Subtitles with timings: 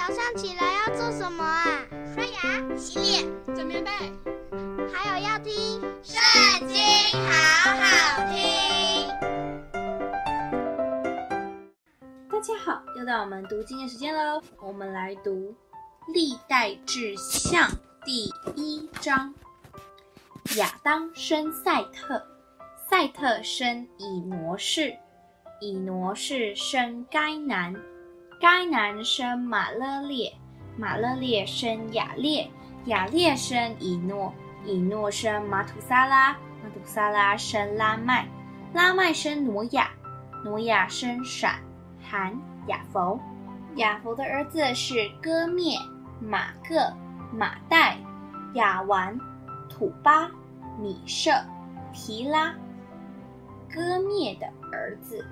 [0.00, 1.86] 早上起来要做什么啊？
[2.14, 3.90] 刷牙、洗脸、整棉被，
[4.90, 5.52] 还有要听
[6.02, 6.78] 《圣经》，
[7.28, 9.06] 好好听。
[12.30, 14.42] 大家好，又到我们读经的时间喽。
[14.62, 15.54] 我们来读
[16.14, 17.68] 《历代志向》
[18.02, 19.34] 第一章。
[20.56, 22.26] 亚当生赛特，
[22.88, 24.96] 赛特生以挪士，
[25.60, 27.76] 以挪士生该南。
[28.40, 30.32] 该男生马勒列，
[30.74, 32.50] 马勒列生亚列，
[32.86, 34.32] 亚列生以诺，
[34.64, 38.26] 以诺生玛土撒拉，玛土撒拉生拉麦，
[38.72, 39.90] 拉麦生挪亚，
[40.42, 41.60] 挪亚生闪、
[42.02, 42.34] 含、
[42.66, 43.20] 雅弗。
[43.76, 45.78] 雅弗的儿子是歌篾、
[46.18, 46.76] 玛各、
[47.30, 47.98] 玛代、
[48.54, 49.20] 亚完、
[49.68, 50.30] 土巴、
[50.80, 51.30] 米设、
[51.92, 52.54] 提拉。
[53.70, 55.22] 歌篾的儿子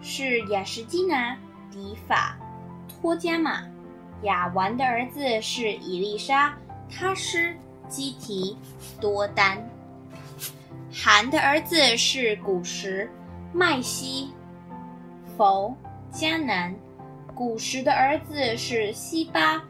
[0.00, 1.36] 是亚实基拿。
[1.76, 2.38] 底法、
[2.88, 3.62] 托加玛，
[4.22, 6.56] 亚完的儿子是以利沙、
[6.88, 7.54] 他施、
[7.86, 8.56] 基提、
[8.98, 9.62] 多丹。
[10.90, 13.10] 韩的儿子是古实、
[13.52, 14.32] 麦西、
[15.36, 15.76] 弗、
[16.10, 16.74] 迦南。
[17.34, 19.62] 古时的儿子是西巴、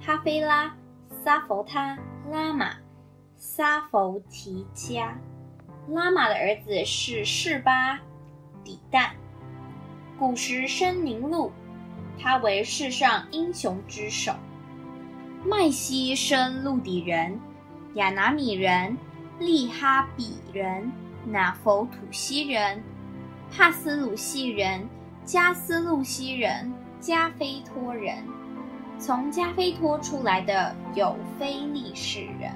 [0.00, 0.74] 哈菲拉、
[1.22, 1.96] 萨佛他、
[2.28, 2.74] 拉玛、
[3.36, 5.12] 萨佛提迦。
[5.90, 8.00] 拉玛的儿子是示巴、
[8.64, 9.10] 底旦。
[10.20, 11.50] 古时生宁录，
[12.20, 14.34] 他为世上英雄之首。
[15.46, 17.40] 麦西生路底人、
[17.94, 18.94] 亚拿米人、
[19.38, 20.92] 利哈比人、
[21.24, 22.82] 拿弗土希人、
[23.50, 24.86] 帕斯鲁西人、
[25.24, 28.22] 加斯路西人、加菲托人。
[28.98, 32.52] 从加菲托出来的有非利士人。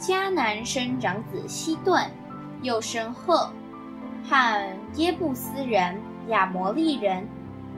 [0.00, 2.10] 迦南生长子希顿，
[2.60, 3.48] 又生赫，
[4.28, 5.96] 和耶布斯人。
[6.30, 7.28] 亚摩利人、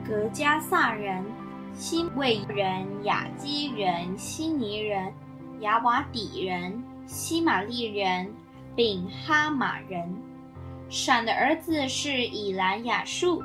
[0.07, 1.25] 格迦萨人、
[1.73, 5.11] 希未人、亚基人、悉尼人、
[5.61, 8.31] 亚瓦底人、西玛利人，
[8.75, 10.15] 并哈马人。
[10.87, 13.41] 闪的儿子是以兰、亚述、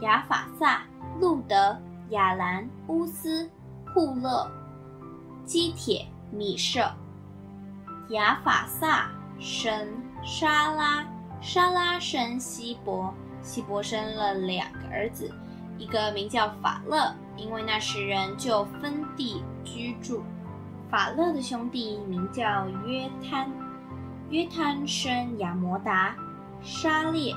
[0.00, 0.82] 亚法萨、
[1.20, 3.48] 路德、亚兰、乌斯、
[3.94, 4.50] 户勒、
[5.44, 6.92] 基铁、米设。
[8.08, 9.08] 亚法萨
[9.38, 9.88] 生
[10.24, 11.06] 沙拉，
[11.40, 13.14] 沙拉生希伯。
[13.42, 15.30] 希伯生了两个儿子，
[15.76, 20.22] 一个名叫法勒，因为那时人就分地居住。
[20.90, 23.50] 法勒的兄弟名叫约摊，
[24.30, 26.14] 约摊生亚摩达、
[26.62, 27.34] 沙列、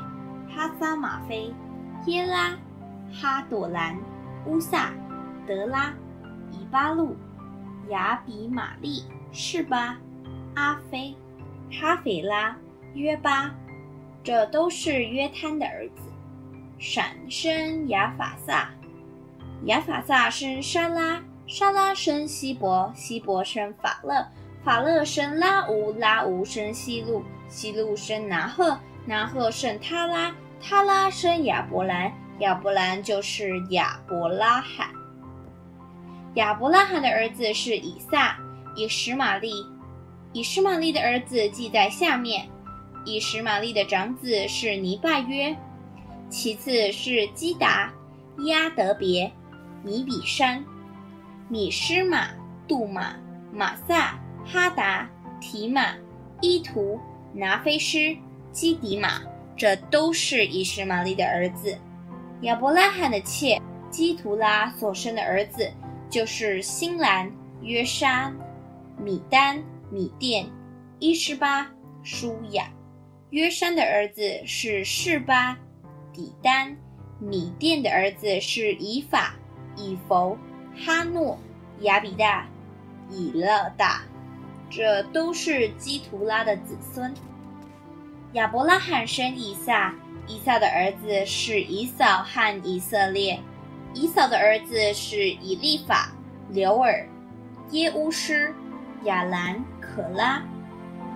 [0.54, 1.54] 哈撒玛菲、
[2.06, 2.56] 耶拉、
[3.12, 3.98] 哈朵兰、
[4.46, 4.92] 乌萨、
[5.48, 5.94] 德拉、
[6.52, 7.16] 以巴路、
[7.90, 9.98] 亚比玛利、士巴、
[10.56, 11.16] 阿菲、
[11.72, 12.56] 哈斐拉、
[12.94, 13.52] 约巴。
[14.26, 16.12] 这都是约摊的儿子。
[16.80, 18.72] 闪生亚法萨，
[19.66, 24.28] 亚法萨生沙拉，沙拉生希伯，希伯生法勒，
[24.64, 28.76] 法勒生拉吾，拉吾生希路，希路生拿鹤，
[29.06, 34.90] 拿鹤生他拉，他拉生亚伯兰，亚伯兰就是亚伯拉罕。
[36.34, 38.36] 亚伯拉罕的儿子是以撒、
[38.76, 39.66] 以实玛利，
[40.34, 42.50] 以实玛利的儿子记在下面。
[43.06, 45.56] 以实玛利的长子是尼拜约，
[46.30, 47.94] 其次是基达、
[48.38, 49.32] 伊阿德别、
[49.84, 50.66] 米比山、
[51.48, 52.30] 米施玛、
[52.68, 53.16] 杜玛、
[53.54, 55.08] 玛萨、哈达、
[55.40, 55.94] 提玛、
[56.42, 57.00] 伊图、
[57.32, 58.18] 拿非施、
[58.52, 59.22] 基迪玛，
[59.56, 61.78] 这都是以实玛利的儿子。
[62.42, 65.72] 亚伯拉罕的妾基图拉所生的儿子
[66.10, 68.34] 就是新兰、约沙、
[68.98, 70.46] 米丹、米甸、
[71.00, 71.70] 伊施巴、
[72.04, 72.68] 舒雅。
[73.36, 75.58] 约山的儿子是示巴、
[76.14, 76.74] 底丹；
[77.20, 79.36] 米甸的儿子是以法、
[79.76, 80.38] 以弗、
[80.74, 81.38] 哈诺、
[81.82, 82.48] 亚比大、
[83.10, 84.04] 以勒大，
[84.70, 87.14] 这都是基图拉的子孙。
[88.32, 89.94] 亚伯拉罕生以撒，
[90.30, 93.38] 以撒的儿子是以扫和以色列；
[93.94, 96.10] 以扫的儿子是以利法、
[96.52, 97.06] 流珥、
[97.72, 98.56] 耶乌施、
[99.04, 100.42] 亚兰、可拉。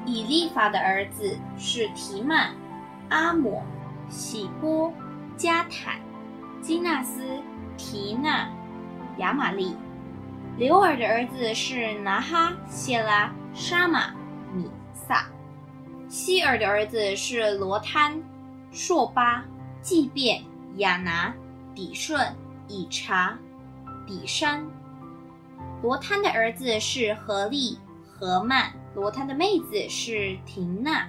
[0.10, 2.52] 以利法的儿子是提曼、
[3.10, 3.64] 阿抹、
[4.10, 4.92] 喜波、
[5.38, 6.00] 加坦、
[6.64, 7.22] 基纳斯、
[7.78, 8.50] 提纳、
[9.18, 9.76] 亚玛利。
[10.58, 14.12] 刘尔的儿子是拿哈、谢拉、沙玛、
[14.52, 15.28] 米萨。
[16.08, 18.20] 希尔的儿子是罗摊、
[18.72, 19.46] 硕巴、
[19.80, 20.44] 祭便、
[20.78, 21.32] 亚拿、
[21.76, 22.36] 底顺、
[22.68, 23.38] 以查、
[24.08, 24.66] 底山。
[25.84, 28.79] 罗摊的儿子是何利、何曼。
[29.00, 31.08] 罗摊的妹子是亭纳，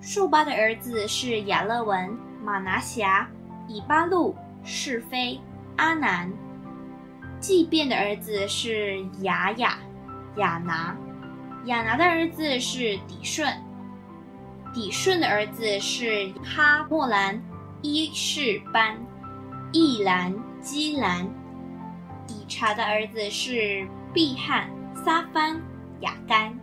[0.00, 3.28] 朔巴的儿子是亚勒文、马拿辖、
[3.68, 4.34] 以巴路、
[4.64, 5.40] 是非、
[5.76, 6.28] 阿南。
[7.38, 9.78] 祭便的儿子是雅雅、
[10.36, 10.96] 雅拿，
[11.66, 13.48] 雅拿的儿子是底顺，
[14.74, 17.40] 底顺的儿子是哈莫兰、
[17.82, 18.98] 伊士班、
[19.72, 21.24] 易兰、基兰。
[22.26, 24.68] 底查的儿子是毕汉、
[25.04, 25.62] 撒番、
[26.00, 26.59] 雅干。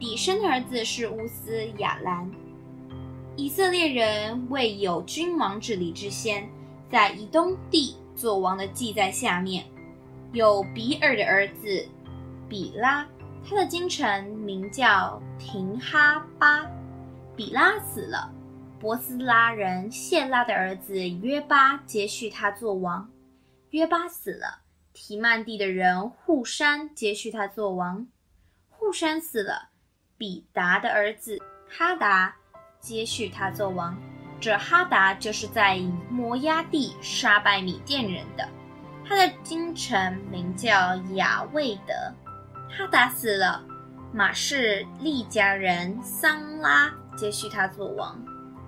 [0.00, 2.28] 底升的儿子是乌斯、亚兰。
[3.36, 6.48] 以色列人为有君王治理之先，
[6.90, 9.62] 在以东地作王的记在下面。
[10.32, 11.86] 有比尔的儿子
[12.48, 13.06] 比拉，
[13.46, 16.66] 他的京城名叫廷哈巴。
[17.36, 18.32] 比拉死了，
[18.80, 23.10] 伯斯拉人谢拉的儿子约巴接续他作王。
[23.70, 24.62] 约巴死了，
[24.94, 28.06] 提曼地的人户山接续他作王。
[28.68, 29.68] 户山死了，
[30.20, 32.36] 比达的儿子哈达。
[32.78, 33.96] 接续他做王，
[34.38, 35.78] 这哈达就是在
[36.10, 38.46] 摩押地杀败米甸人的。
[39.06, 41.94] 他的京城名叫亚卫德。
[42.70, 43.62] 哈达死了，
[44.12, 48.18] 马氏利家人桑拉接续他做王。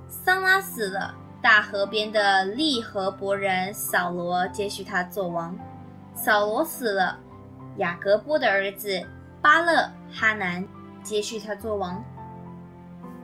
[0.08, 5.58] 桑拉死了，大河边的利河伯人扫罗接续他做王。
[6.14, 7.18] 扫罗死了，
[7.76, 9.02] 雅各波的儿子
[9.40, 10.66] 巴勒哈南
[11.02, 12.02] 接续他做王。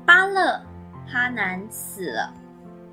[0.06, 0.60] 巴勒。
[1.10, 2.30] 哈南死了，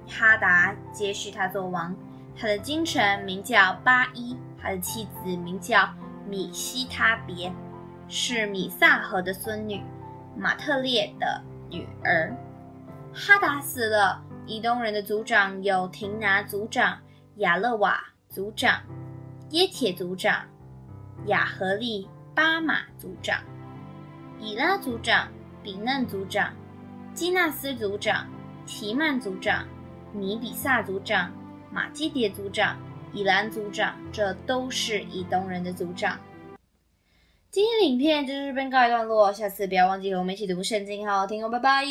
[0.08, 1.94] 哈达接续他做王。
[2.34, 5.90] 他的京城名叫巴伊，他的妻子名叫
[6.26, 7.52] 米希他别，
[8.08, 9.84] 是米萨河的孙女，
[10.38, 12.34] 马特列的女儿。
[13.14, 16.98] 哈达死了，以东人的族长有亭拿族长、
[17.36, 18.82] 亚勒瓦族长、
[19.50, 20.46] 耶铁族长、
[21.26, 23.42] 亚和利巴马族长、
[24.40, 25.28] 以拉族长、
[25.64, 26.54] 比嫩族长。
[27.14, 28.28] 基纳斯族长、
[28.68, 29.66] 提曼族长、
[30.14, 31.32] 米比萨族长、
[31.72, 32.78] 马基迭族长、
[33.14, 36.20] 以兰族长，这都是以东人的族长。
[37.50, 41.86] 今天影片就是这边告一段落，下次不要忘记和我们一起读圣经，好好听哦，拜拜。